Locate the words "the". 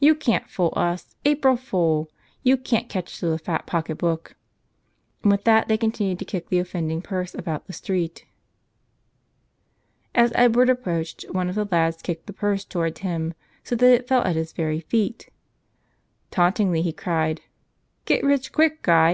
6.50-6.58, 7.66-7.72, 11.54-11.64, 12.26-12.34